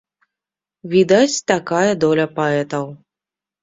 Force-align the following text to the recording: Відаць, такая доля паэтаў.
Відаць, 0.95 1.43
такая 1.53 1.85
доля 2.07 2.25
паэтаў. 2.43 2.95